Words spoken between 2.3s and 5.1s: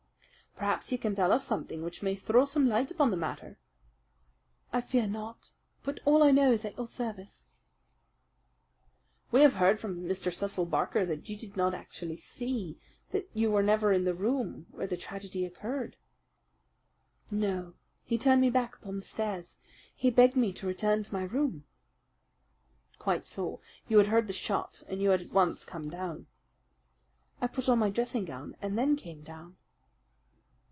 some light upon the matter." "I fear